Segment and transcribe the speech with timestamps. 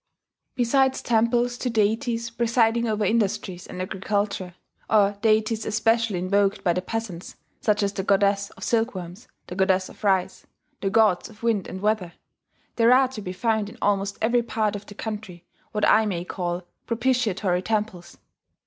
[0.55, 4.55] ]Besides temples to deities presiding over industries and agriculture,
[4.89, 9.89] or deities especially invoked by the peasants, such as the goddess of silkworms, the goddess
[9.89, 10.47] of rice,
[10.81, 12.13] the gods of wind and weather,
[12.77, 16.25] there are to be found in almost every part of the country what I may
[16.25, 18.17] call propitiatory temples.